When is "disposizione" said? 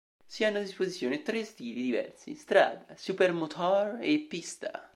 0.61-1.21